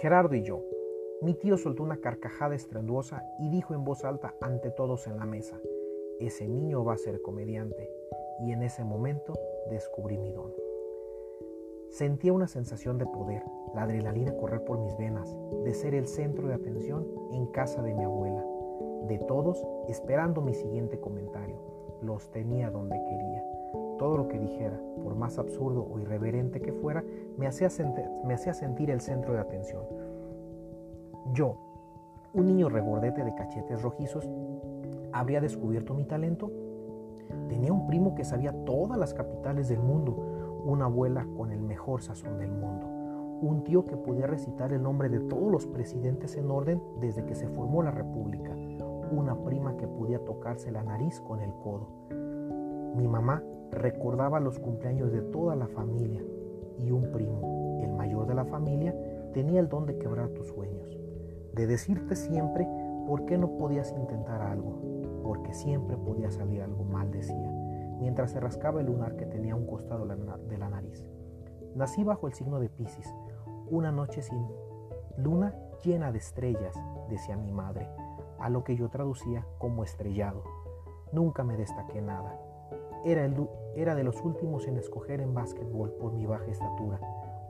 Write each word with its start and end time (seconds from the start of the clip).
Gerardo 0.00 0.34
y 0.34 0.42
yo. 0.42 0.64
Mi 1.20 1.34
tío 1.34 1.58
soltó 1.58 1.82
una 1.82 1.98
carcajada 1.98 2.54
estruendosa 2.54 3.22
y 3.38 3.50
dijo 3.50 3.74
en 3.74 3.84
voz 3.84 4.02
alta 4.06 4.34
ante 4.40 4.70
todos 4.70 5.06
en 5.06 5.18
la 5.18 5.26
mesa, 5.26 5.60
ese 6.18 6.48
niño 6.48 6.82
va 6.82 6.94
a 6.94 6.96
ser 6.96 7.20
comediante. 7.20 7.90
Y 8.40 8.52
en 8.52 8.62
ese 8.62 8.82
momento 8.82 9.34
descubrí 9.68 10.16
mi 10.16 10.32
don. 10.32 10.54
Sentía 11.90 12.32
una 12.32 12.48
sensación 12.48 12.96
de 12.96 13.04
poder, 13.04 13.42
la 13.74 13.82
adrenalina 13.82 14.34
correr 14.38 14.64
por 14.64 14.78
mis 14.78 14.96
venas, 14.96 15.36
de 15.64 15.74
ser 15.74 15.94
el 15.94 16.06
centro 16.06 16.48
de 16.48 16.54
atención 16.54 17.06
en 17.32 17.48
casa 17.48 17.82
de 17.82 17.92
mi 17.92 18.04
abuela, 18.04 18.42
de 19.06 19.18
todos 19.18 19.62
esperando 19.86 20.40
mi 20.40 20.54
siguiente 20.54 20.98
comentario. 20.98 21.58
Los 22.00 22.30
tenía 22.30 22.70
donde 22.70 22.96
quería. 23.04 23.44
Todo 23.98 24.16
lo 24.16 24.28
que 24.28 24.38
dijera, 24.38 24.80
por 25.02 25.14
más 25.14 25.38
absurdo 25.38 25.86
o 25.86 25.98
irreverente 25.98 26.62
que 26.62 26.72
fuera, 26.72 27.04
me 27.40 27.46
hacía, 27.46 27.70
me 28.22 28.34
hacía 28.34 28.52
sentir 28.52 28.90
el 28.90 29.00
centro 29.00 29.32
de 29.32 29.40
atención. 29.40 29.82
Yo, 31.32 31.56
un 32.34 32.44
niño 32.44 32.68
regordete 32.68 33.24
de 33.24 33.34
cachetes 33.34 33.80
rojizos, 33.80 34.28
¿habría 35.10 35.40
descubierto 35.40 35.94
mi 35.94 36.04
talento? 36.04 36.52
Tenía 37.48 37.72
un 37.72 37.86
primo 37.86 38.14
que 38.14 38.26
sabía 38.26 38.52
todas 38.66 38.98
las 38.98 39.14
capitales 39.14 39.70
del 39.70 39.80
mundo, 39.80 40.12
una 40.66 40.84
abuela 40.84 41.26
con 41.34 41.50
el 41.50 41.62
mejor 41.62 42.02
sazón 42.02 42.38
del 42.38 42.52
mundo, 42.52 42.86
un 43.40 43.64
tío 43.64 43.86
que 43.86 43.96
podía 43.96 44.26
recitar 44.26 44.74
el 44.74 44.82
nombre 44.82 45.08
de 45.08 45.20
todos 45.20 45.50
los 45.50 45.66
presidentes 45.66 46.36
en 46.36 46.50
orden 46.50 46.82
desde 47.00 47.24
que 47.24 47.34
se 47.34 47.48
formó 47.48 47.82
la 47.82 47.90
república, 47.90 48.54
una 49.12 49.34
prima 49.44 49.78
que 49.78 49.88
podía 49.88 50.22
tocarse 50.26 50.70
la 50.70 50.82
nariz 50.82 51.22
con 51.22 51.40
el 51.40 51.54
codo. 51.54 51.88
Mi 52.96 53.08
mamá 53.08 53.42
recordaba 53.70 54.40
los 54.40 54.58
cumpleaños 54.58 55.10
de 55.10 55.22
toda 55.22 55.56
la 55.56 55.68
familia 55.68 56.22
y 56.82 56.90
un 56.90 57.10
primo, 57.12 57.80
el 57.82 57.92
mayor 57.92 58.26
de 58.26 58.34
la 58.34 58.44
familia, 58.44 58.94
tenía 59.32 59.60
el 59.60 59.68
don 59.68 59.86
de 59.86 59.98
quebrar 59.98 60.30
tus 60.30 60.48
sueños, 60.48 60.98
de 61.54 61.66
decirte 61.66 62.16
siempre 62.16 62.66
por 63.06 63.24
qué 63.24 63.38
no 63.38 63.56
podías 63.56 63.92
intentar 63.92 64.42
algo, 64.42 64.80
porque 65.22 65.52
siempre 65.54 65.96
podía 65.96 66.30
salir 66.30 66.62
algo 66.62 66.84
mal, 66.84 67.10
decía, 67.10 67.50
mientras 67.98 68.32
se 68.32 68.40
rascaba 68.40 68.80
el 68.80 68.86
lunar 68.86 69.16
que 69.16 69.26
tenía 69.26 69.54
un 69.54 69.66
costado 69.66 70.06
de 70.06 70.58
la 70.58 70.68
nariz. 70.68 71.06
Nací 71.74 72.02
bajo 72.02 72.26
el 72.26 72.34
signo 72.34 72.58
de 72.58 72.68
Pisces, 72.68 73.14
una 73.70 73.92
noche 73.92 74.22
sin 74.22 74.46
luna 75.16 75.54
llena 75.84 76.10
de 76.12 76.18
estrellas, 76.18 76.74
decía 77.08 77.36
mi 77.36 77.52
madre, 77.52 77.88
a 78.38 78.48
lo 78.48 78.64
que 78.64 78.76
yo 78.76 78.88
traducía 78.88 79.46
como 79.58 79.84
estrellado. 79.84 80.42
Nunca 81.12 81.44
me 81.44 81.56
destaqué 81.56 82.00
nada, 82.00 82.38
era, 83.04 83.28
era 83.74 83.94
de 83.94 84.04
los 84.04 84.22
últimos 84.22 84.66
en 84.66 84.76
escoger 84.76 85.20
en 85.20 85.34
básquetbol 85.34 85.92
por 85.92 86.12
mi 86.12 86.26
baja 86.26 86.50
estatura, 86.50 87.00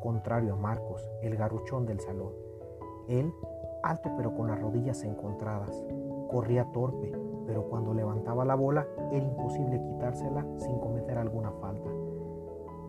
contrario 0.01 0.55
a 0.55 0.57
Marcos, 0.57 1.09
el 1.23 1.37
garruchón 1.37 1.87
del 1.87 2.01
salón. 2.01 2.33
Él, 3.09 3.33
alto 3.83 4.11
pero 4.17 4.35
con 4.35 4.49
las 4.49 4.61
rodillas 4.61 5.03
encontradas, 5.03 5.85
corría 6.29 6.71
torpe, 6.73 7.13
pero 7.47 7.65
cuando 7.65 7.93
levantaba 7.93 8.45
la 8.45 8.55
bola 8.55 8.87
era 9.11 9.25
imposible 9.25 9.83
quitársela 9.83 10.47
sin 10.59 10.79
cometer 10.79 11.19
alguna 11.19 11.51
falta. 11.53 11.91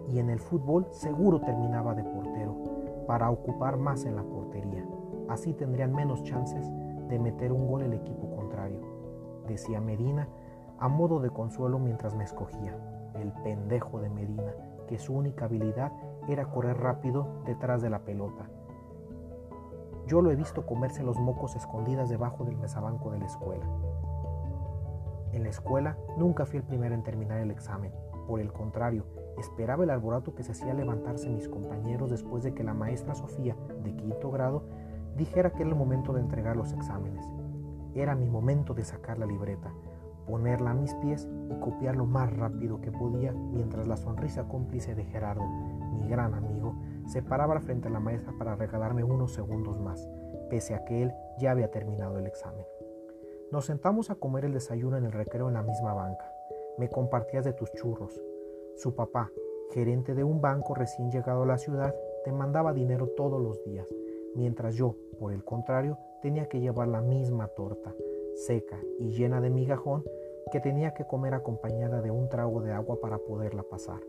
Y 0.08 0.20
en 0.20 0.30
el 0.30 0.40
fútbol 0.40 0.88
seguro 0.92 1.42
terminaba 1.42 1.96
de 1.96 2.04
portero, 2.04 2.56
para 3.08 3.30
ocupar 3.32 3.78
más 3.78 4.06
en 4.06 4.16
la 4.16 4.24
portería. 4.24 4.86
Así 5.28 5.54
tendrían 5.54 5.94
menos 5.94 6.24
chances 6.24 6.70
de 7.08 7.20
meter 7.20 7.52
un 7.52 7.68
gol 7.68 7.82
el 7.82 7.94
equipo 7.94 8.30
contrario, 8.36 8.80
decía 9.48 9.82
Medina 9.82 10.28
a 10.82 10.88
modo 10.88 11.20
de 11.20 11.30
consuelo 11.30 11.78
mientras 11.78 12.16
me 12.16 12.24
escogía, 12.24 12.76
el 13.14 13.32
pendejo 13.44 14.02
de 14.02 14.10
Medina, 14.10 14.52
que 14.88 14.98
su 14.98 15.14
única 15.14 15.46
habilidad 15.46 15.92
era 16.28 16.50
correr 16.50 16.76
rápido 16.76 17.44
detrás 17.46 17.84
de 17.84 17.92
la 17.92 18.00
pelota. 18.00 18.50
Yo 20.08 20.24
lo 20.24 20.32
he 20.32 20.36
visto 20.36 20.66
comerse 20.66 21.04
los 21.04 21.20
mocos 21.20 21.56
escondidas 21.56 22.10
debajo 22.10 22.46
del 22.46 22.58
mesabanco 22.58 23.12
de 23.12 23.20
la 23.20 23.28
escuela. 23.28 23.64
En 25.34 25.44
la 25.44 25.50
escuela 25.50 25.98
nunca 26.18 26.48
fui 26.48 26.58
el 26.58 26.64
primero 26.64 26.96
en 26.96 27.04
terminar 27.04 27.38
el 27.38 27.52
examen. 27.52 27.94
Por 28.28 28.40
el 28.40 28.52
contrario, 28.52 29.06
esperaba 29.38 29.84
el 29.84 29.92
alboroto 29.92 30.34
que 30.34 30.44
se 30.44 30.54
hacía 30.54 30.74
levantarse 30.74 31.30
mis 31.30 31.48
compañeros 31.48 32.10
después 32.10 32.44
de 32.44 32.56
que 32.56 32.64
la 32.64 32.74
maestra 32.74 33.14
Sofía, 33.14 33.56
de 33.84 33.96
quinto 33.96 34.32
grado, 34.32 34.64
dijera 35.16 35.52
que 35.52 35.62
era 35.62 35.70
el 35.70 35.76
momento 35.76 36.12
de 36.12 36.22
entregar 36.22 36.58
los 36.58 36.74
exámenes. 36.74 37.24
Era 37.94 38.16
mi 38.16 38.28
momento 38.28 38.74
de 38.74 38.84
sacar 38.84 39.20
la 39.20 39.28
libreta, 39.28 39.72
ponerla 40.26 40.72
a 40.72 40.74
mis 40.76 40.94
pies 40.96 41.28
y 41.50 41.60
copiar 41.60 41.96
lo 41.96 42.06
más 42.06 42.32
rápido 42.36 42.82
que 42.82 42.92
podía 42.92 43.32
mientras 43.32 43.88
la 43.88 43.98
sonrisa 43.98 44.48
cómplice 44.48 44.96
de 44.96 45.06
Gerardo, 45.06 45.46
mi 45.94 46.08
gran 46.08 46.34
amigo, 46.34 46.76
se 47.08 47.22
paraba 47.22 47.60
frente 47.60 47.88
a 47.88 47.92
la 47.92 48.00
maestra 48.00 48.34
para 48.38 48.56
regalarme 48.56 49.04
unos 49.04 49.34
segundos 49.34 49.80
más, 49.80 50.08
pese 50.50 50.76
a 50.76 50.86
que 50.86 51.04
él 51.04 51.14
ya 51.40 51.52
había 51.52 51.72
terminado 51.72 52.18
el 52.18 52.28
examen. 52.28 52.66
Nos 53.52 53.66
sentamos 53.66 54.10
a 54.10 54.16
comer 54.16 54.46
el 54.46 54.54
desayuno 54.54 54.98
en 54.98 55.06
el 55.06 55.12
recreo 55.12 55.50
en 55.50 55.56
la 55.56 55.64
misma 55.64 55.94
banca. 55.94 56.32
Me 56.78 56.90
compartías 56.90 57.44
de 57.44 57.54
tus 57.54 57.72
churros. 57.74 58.22
Su 58.78 58.96
papá, 58.96 59.30
gerente 59.74 60.16
de 60.16 60.24
un 60.24 60.40
banco 60.40 60.74
recién 60.74 61.12
llegado 61.12 61.44
a 61.44 61.46
la 61.46 61.58
ciudad, 61.58 61.94
te 62.24 62.32
mandaba 62.32 62.74
dinero 62.74 63.08
todos 63.18 63.42
los 63.42 63.62
días, 63.66 63.88
mientras 64.36 64.76
yo, 64.76 64.96
por 65.20 65.34
el 65.34 65.44
contrario, 65.44 65.98
tenía 66.22 66.48
que 66.48 66.60
llevar 66.60 66.88
la 66.88 67.02
misma 67.02 67.48
torta, 67.48 67.94
seca 68.36 68.80
y 69.00 69.10
llena 69.10 69.42
de 69.42 69.50
migajón, 69.50 70.04
que 70.52 70.60
tenía 70.60 70.94
que 70.94 71.06
comer 71.06 71.34
acompañada 71.34 72.02
de 72.02 72.12
un 72.12 72.30
trago 72.30 72.62
de 72.62 72.72
agua 72.72 73.00
para 73.02 73.18
poderla 73.18 73.64
pasar. 73.64 74.02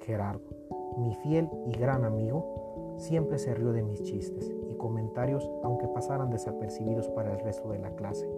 Gerardo, 0.00 0.50
mi 0.98 1.14
fiel 1.16 1.48
y 1.66 1.72
gran 1.72 2.04
amigo, 2.04 2.96
siempre 2.98 3.38
se 3.38 3.54
rió 3.54 3.72
de 3.72 3.82
mis 3.82 4.02
chistes 4.02 4.52
y 4.70 4.74
comentarios 4.74 5.48
aunque 5.62 5.88
pasaran 5.88 6.30
desapercibidos 6.30 7.08
para 7.08 7.32
el 7.32 7.40
resto 7.40 7.70
de 7.70 7.78
la 7.78 7.94
clase. 7.94 8.28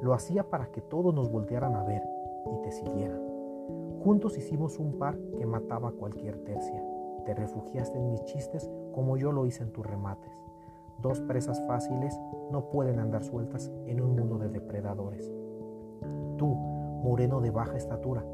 Lo 0.00 0.14
hacía 0.14 0.44
para 0.44 0.70
que 0.70 0.80
todos 0.80 1.14
nos 1.14 1.30
voltearan 1.30 1.74
a 1.74 1.84
ver 1.84 2.02
y 2.52 2.62
te 2.62 2.70
siguieran. 2.70 3.20
Juntos 4.02 4.38
hicimos 4.38 4.78
un 4.78 4.98
par 4.98 5.18
que 5.36 5.44
mataba 5.44 5.92
cualquier 5.92 6.38
tercia. 6.38 6.82
Te 7.24 7.34
refugiaste 7.34 7.98
en 7.98 8.10
mis 8.10 8.24
chistes 8.24 8.70
como 8.92 9.16
yo 9.16 9.32
lo 9.32 9.44
hice 9.44 9.64
en 9.64 9.72
tus 9.72 9.84
remates. 9.84 10.32
Dos 11.00 11.20
presas 11.20 11.62
fáciles 11.66 12.18
no 12.50 12.70
pueden 12.70 12.98
andar 12.98 13.22
sueltas 13.22 13.70
en 13.86 14.00
un 14.00 14.16
mundo 14.16 14.38
de 14.38 14.48
depredadores. 14.48 15.32
Tú, 16.36 16.54
moreno 17.02 17.40
de 17.40 17.50
baja 17.50 17.76
estatura, 17.76 18.24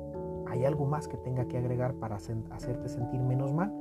¿hay 0.46 0.64
algo 0.64 0.86
más 0.86 1.06
que 1.06 1.18
tenga 1.18 1.46
que 1.46 1.58
agregar 1.58 1.94
para 1.94 2.16
hacerte 2.16 2.88
sentir 2.88 3.20
menos 3.20 3.52
mal? 3.52 3.72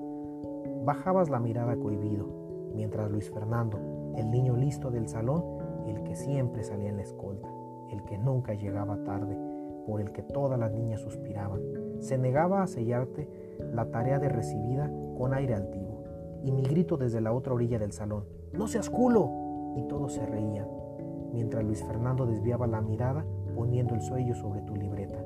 Bajabas 0.84 1.30
la 1.30 1.40
mirada 1.40 1.78
cohibido, 1.78 2.28
mientras 2.76 3.10
Luis 3.10 3.32
Fernando, 3.32 3.80
el 4.18 4.30
niño 4.30 4.58
listo 4.58 4.92
del 4.92 5.08
salón, 5.08 5.44
el 5.88 6.04
que 6.04 6.16
siempre 6.16 6.64
salía 6.64 6.90
en 6.90 6.98
la 6.98 7.04
escolta, 7.04 7.48
el 7.90 8.04
que 8.04 8.18
nunca 8.18 8.54
llegaba 8.54 9.02
tarde, 9.04 9.38
por 9.86 10.02
el 10.02 10.12
que 10.12 10.24
todas 10.24 10.60
las 10.60 10.74
niñas 10.74 11.02
suspiraban, 11.02 11.62
se 12.00 12.18
negaba 12.18 12.64
a 12.64 12.68
sellarte 12.68 13.30
la 13.74 13.92
tarea 13.92 14.20
de 14.20 14.30
recibida 14.30 14.92
con 15.18 15.34
aire 15.34 15.56
altivo, 15.56 15.83
y 16.44 16.52
mi 16.52 16.62
grito 16.64 16.98
desde 16.98 17.22
la 17.22 17.34
otra 17.34 17.54
orilla 17.54 17.80
del 17.80 17.94
salón, 17.94 18.26
¡No 18.54 18.68
seas 18.68 18.90
culo! 18.90 19.74
Y 19.76 19.88
todos 19.88 20.14
se 20.14 20.26
reían, 20.26 20.68
mientras 21.32 21.64
Luis 21.64 21.84
Fernando 21.84 22.26
desviaba 22.28 22.68
la 22.68 22.82
mirada 22.82 23.26
poniendo 23.56 23.96
el 23.96 24.02
sello 24.02 24.36
sobre 24.36 24.62
tu 24.62 24.76
libreta, 24.76 25.18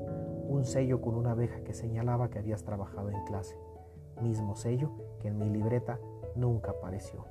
un 0.48 0.64
sello 0.64 1.02
con 1.02 1.14
una 1.14 1.32
abeja 1.32 1.60
que 1.64 1.74
señalaba 1.74 2.30
que 2.30 2.38
habías 2.38 2.64
trabajado 2.64 3.10
en 3.10 3.22
clase, 3.24 3.58
mismo 4.22 4.56
sello 4.56 4.90
que 5.20 5.28
en 5.28 5.38
mi 5.38 5.50
libreta 5.50 6.00
nunca 6.36 6.70
apareció. 6.70 7.26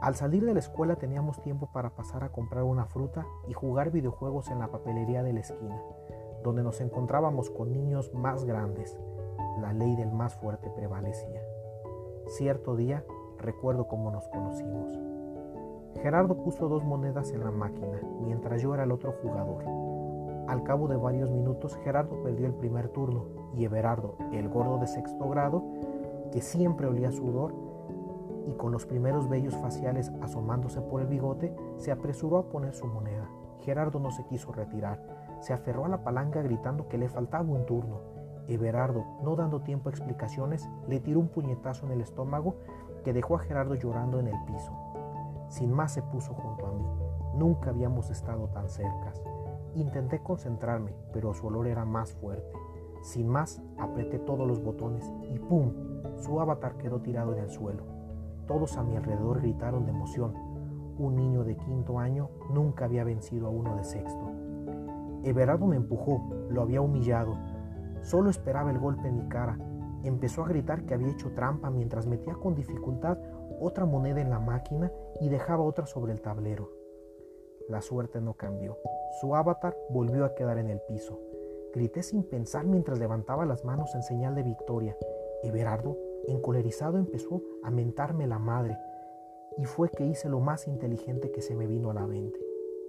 Al 0.00 0.16
salir 0.16 0.44
de 0.44 0.52
la 0.52 0.58
escuela 0.58 0.96
teníamos 0.96 1.40
tiempo 1.40 1.70
para 1.72 1.90
pasar 1.90 2.24
a 2.24 2.32
comprar 2.32 2.64
una 2.64 2.86
fruta 2.86 3.26
y 3.48 3.52
jugar 3.52 3.90
videojuegos 3.90 4.50
en 4.50 4.58
la 4.58 4.68
papelería 4.68 5.22
de 5.22 5.32
la 5.32 5.40
esquina, 5.40 5.80
donde 6.42 6.62
nos 6.62 6.80
encontrábamos 6.80 7.48
con 7.50 7.72
niños 7.72 8.12
más 8.12 8.44
grandes. 8.44 8.98
La 9.60 9.72
ley 9.72 9.96
del 9.96 10.10
más 10.10 10.34
fuerte 10.34 10.68
prevalecía. 10.70 11.40
Cierto 12.26 12.74
día 12.74 13.04
recuerdo 13.38 13.86
cómo 13.86 14.10
nos 14.10 14.26
conocimos. 14.28 14.98
Gerardo 16.02 16.42
puso 16.42 16.68
dos 16.68 16.82
monedas 16.82 17.30
en 17.32 17.44
la 17.44 17.50
máquina, 17.50 18.00
mientras 18.20 18.60
yo 18.62 18.74
era 18.74 18.84
el 18.84 18.92
otro 18.92 19.12
jugador. 19.22 19.64
Al 20.48 20.62
cabo 20.62 20.88
de 20.88 20.96
varios 20.96 21.30
minutos, 21.30 21.76
Gerardo 21.84 22.22
perdió 22.22 22.46
el 22.46 22.54
primer 22.54 22.88
turno 22.88 23.26
y 23.54 23.64
Everardo, 23.64 24.16
el 24.32 24.48
gordo 24.48 24.78
de 24.78 24.86
sexto 24.86 25.28
grado, 25.28 25.62
que 26.32 26.40
siempre 26.40 26.86
olía 26.86 27.12
sudor 27.12 27.54
y 28.46 28.52
con 28.52 28.72
los 28.72 28.86
primeros 28.86 29.28
vellos 29.28 29.56
faciales 29.56 30.10
asomándose 30.20 30.80
por 30.80 31.02
el 31.02 31.06
bigote, 31.06 31.54
se 31.76 31.92
apresuró 31.92 32.38
a 32.38 32.48
poner 32.48 32.74
su 32.74 32.86
moneda. 32.86 33.28
Gerardo 33.60 34.00
no 34.00 34.10
se 34.10 34.24
quiso 34.24 34.52
retirar, 34.52 35.00
se 35.40 35.52
aferró 35.52 35.84
a 35.84 35.88
la 35.88 36.04
palanca 36.04 36.42
gritando 36.42 36.88
que 36.88 36.98
le 36.98 37.08
faltaba 37.08 37.44
un 37.44 37.64
turno. 37.64 38.13
Everardo, 38.48 39.04
no 39.22 39.36
dando 39.36 39.60
tiempo 39.60 39.88
a 39.88 39.92
explicaciones, 39.92 40.68
le 40.88 41.00
tiró 41.00 41.20
un 41.20 41.28
puñetazo 41.28 41.86
en 41.86 41.92
el 41.92 42.00
estómago 42.00 42.56
que 43.04 43.12
dejó 43.12 43.36
a 43.36 43.40
Gerardo 43.40 43.74
llorando 43.74 44.18
en 44.18 44.28
el 44.28 44.44
piso. 44.44 44.72
Sin 45.48 45.72
más 45.72 45.92
se 45.92 46.02
puso 46.02 46.34
junto 46.34 46.66
a 46.66 46.72
mí. 46.72 46.84
Nunca 47.36 47.70
habíamos 47.70 48.10
estado 48.10 48.48
tan 48.48 48.68
cercas. 48.68 49.22
Intenté 49.74 50.20
concentrarme, 50.22 50.94
pero 51.12 51.34
su 51.34 51.46
olor 51.46 51.66
era 51.66 51.84
más 51.84 52.12
fuerte. 52.14 52.52
Sin 53.02 53.28
más, 53.28 53.60
apreté 53.78 54.18
todos 54.18 54.46
los 54.46 54.62
botones 54.62 55.12
y 55.30 55.38
¡pum! 55.38 55.72
Su 56.16 56.40
avatar 56.40 56.76
quedó 56.76 57.00
tirado 57.00 57.32
en 57.34 57.40
el 57.40 57.50
suelo. 57.50 57.82
Todos 58.46 58.76
a 58.76 58.82
mi 58.82 58.96
alrededor 58.96 59.40
gritaron 59.40 59.84
de 59.84 59.90
emoción. 59.90 60.32
Un 60.96 61.16
niño 61.16 61.44
de 61.44 61.56
quinto 61.56 61.98
año 61.98 62.30
nunca 62.50 62.84
había 62.84 63.04
vencido 63.04 63.48
a 63.48 63.50
uno 63.50 63.76
de 63.76 63.84
sexto. 63.84 64.30
Everardo 65.24 65.66
me 65.66 65.76
empujó, 65.76 66.22
lo 66.50 66.62
había 66.62 66.80
humillado. 66.80 67.36
Solo 68.04 68.28
esperaba 68.28 68.70
el 68.70 68.78
golpe 68.78 69.08
en 69.08 69.16
mi 69.16 69.28
cara. 69.28 69.58
Empezó 70.02 70.44
a 70.44 70.48
gritar 70.48 70.84
que 70.84 70.92
había 70.92 71.10
hecho 71.10 71.32
trampa 71.32 71.70
mientras 71.70 72.06
metía 72.06 72.34
con 72.34 72.54
dificultad 72.54 73.16
otra 73.60 73.86
moneda 73.86 74.20
en 74.20 74.28
la 74.28 74.38
máquina 74.38 74.92
y 75.20 75.30
dejaba 75.30 75.64
otra 75.64 75.86
sobre 75.86 76.12
el 76.12 76.20
tablero. 76.20 76.70
La 77.68 77.80
suerte 77.80 78.20
no 78.20 78.34
cambió. 78.34 78.76
Su 79.20 79.34
avatar 79.34 79.74
volvió 79.88 80.26
a 80.26 80.34
quedar 80.34 80.58
en 80.58 80.68
el 80.68 80.80
piso. 80.82 81.18
Grité 81.72 82.02
sin 82.02 82.24
pensar 82.24 82.66
mientras 82.66 82.98
levantaba 82.98 83.46
las 83.46 83.64
manos 83.64 83.94
en 83.94 84.02
señal 84.02 84.34
de 84.34 84.42
victoria. 84.42 84.94
Everardo, 85.42 85.96
encolerizado, 86.28 86.98
empezó 86.98 87.42
a 87.62 87.70
mentarme 87.70 88.26
la 88.26 88.38
madre. 88.38 88.76
Y 89.56 89.64
fue 89.64 89.88
que 89.88 90.04
hice 90.04 90.28
lo 90.28 90.40
más 90.40 90.68
inteligente 90.68 91.30
que 91.30 91.40
se 91.40 91.54
me 91.54 91.66
vino 91.66 91.90
a 91.90 91.94
la 91.94 92.06
mente. 92.06 92.38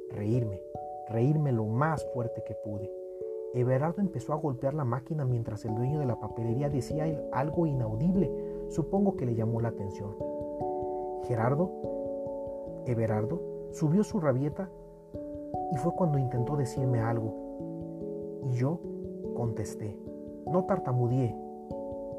Reírme, 0.09 0.61
reírme 1.07 1.53
lo 1.53 1.65
más 1.65 2.05
fuerte 2.13 2.43
que 2.45 2.55
pude. 2.55 2.91
Everardo 3.55 4.01
empezó 4.01 4.33
a 4.33 4.35
golpear 4.35 4.73
la 4.73 4.83
máquina 4.83 5.23
mientras 5.23 5.63
el 5.63 5.75
dueño 5.75 5.99
de 5.99 6.05
la 6.05 6.19
papelería 6.19 6.69
decía 6.69 7.05
algo 7.31 7.65
inaudible. 7.65 8.29
Supongo 8.67 9.15
que 9.15 9.25
le 9.25 9.33
llamó 9.33 9.61
la 9.61 9.69
atención. 9.69 10.13
Gerardo, 11.23 11.71
Everardo, 12.85 13.41
subió 13.71 14.03
su 14.03 14.19
rabieta 14.19 14.69
y 15.71 15.77
fue 15.77 15.95
cuando 15.95 16.17
intentó 16.17 16.57
decirme 16.57 16.99
algo. 16.99 18.41
Y 18.43 18.51
yo 18.55 18.81
contesté. 19.37 19.97
No 20.45 20.65
tartamudeé. 20.65 21.33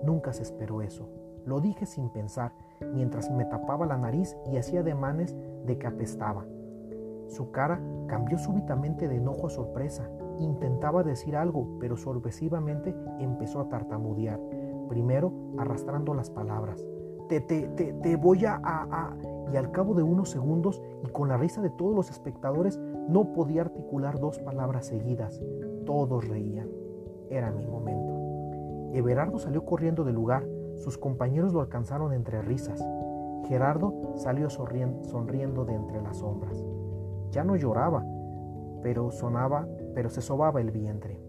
Nunca 0.02 0.32
se 0.32 0.42
esperó 0.42 0.80
eso. 0.80 1.06
Lo 1.44 1.60
dije 1.60 1.84
sin 1.84 2.08
pensar, 2.08 2.52
mientras 2.94 3.30
me 3.30 3.44
tapaba 3.44 3.84
la 3.84 3.98
nariz 3.98 4.36
y 4.50 4.56
hacía 4.56 4.80
ademanes 4.80 5.36
de 5.66 5.76
que 5.76 5.86
apestaba. 5.86 6.46
Su 7.28 7.50
cara 7.50 7.80
cambió 8.06 8.38
súbitamente 8.38 9.08
de 9.08 9.16
enojo 9.16 9.46
a 9.46 9.50
sorpresa. 9.50 10.08
Intentaba 10.38 11.02
decir 11.02 11.36
algo, 11.36 11.78
pero 11.80 11.96
sorpresivamente 11.96 12.94
empezó 13.18 13.60
a 13.60 13.68
tartamudear, 13.68 14.40
primero 14.88 15.32
arrastrando 15.58 16.14
las 16.14 16.30
palabras 16.30 16.84
te, 17.28 17.40
te, 17.40 17.68
te, 17.68 17.92
te 17.92 18.16
voy 18.16 18.44
a, 18.44 18.60
a, 18.62 19.16
Y 19.52 19.56
al 19.56 19.70
cabo 19.70 19.94
de 19.94 20.02
unos 20.02 20.30
segundos 20.30 20.82
y 21.04 21.08
con 21.08 21.28
la 21.28 21.36
risa 21.36 21.60
de 21.60 21.70
todos 21.70 21.94
los 21.94 22.10
espectadores, 22.10 22.78
no 23.08 23.32
podía 23.32 23.62
articular 23.62 24.18
dos 24.18 24.38
palabras 24.38 24.86
seguidas. 24.86 25.40
Todos 25.84 26.26
reían. 26.28 26.68
Era 27.30 27.50
mi 27.50 27.66
momento. 27.66 28.14
Everardo 28.92 29.38
salió 29.38 29.64
corriendo 29.64 30.04
del 30.04 30.14
lugar. 30.14 30.46
Sus 30.76 30.98
compañeros 30.98 31.52
lo 31.52 31.60
alcanzaron 31.60 32.12
entre 32.12 32.42
risas. 32.42 32.84
Gerardo 33.48 34.14
salió 34.16 34.50
sonriendo 34.50 35.64
de 35.64 35.74
entre 35.74 36.02
las 36.02 36.18
sombras. 36.18 36.64
Ya 37.36 37.44
no 37.44 37.54
lloraba, 37.54 38.02
pero 38.82 39.10
sonaba, 39.10 39.68
pero 39.94 40.08
se 40.08 40.22
sobaba 40.22 40.62
el 40.62 40.70
vientre. 40.70 41.20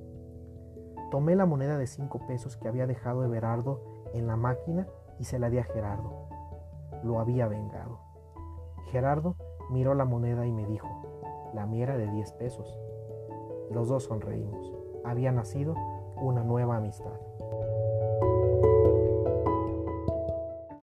Tomé 1.11 1.35
la 1.35 1.45
moneda 1.45 1.77
de 1.77 1.85
cinco 1.85 2.25
pesos 2.25 2.55
que 2.55 2.69
había 2.69 2.87
dejado 2.87 3.25
Everardo 3.25 3.81
en 4.13 4.25
la 4.25 4.37
máquina 4.37 4.87
y 5.19 5.25
se 5.25 5.37
la 5.37 5.49
di 5.49 5.57
a 5.57 5.65
Gerardo. 5.65 6.29
Lo 7.03 7.19
había 7.19 7.49
vengado. 7.49 7.99
Gerardo 8.85 9.35
miró 9.69 9.95
la 9.95 10.05
moneda 10.05 10.47
y 10.47 10.53
me 10.53 10.65
dijo, 10.65 10.87
la 11.53 11.65
mía 11.65 11.97
de 11.97 12.07
10 12.07 12.31
pesos. 12.35 12.79
Los 13.69 13.89
dos 13.89 14.03
sonreímos. 14.03 14.73
Había 15.03 15.33
nacido 15.33 15.75
una 16.21 16.41
nueva 16.41 16.77
amistad. 16.77 17.19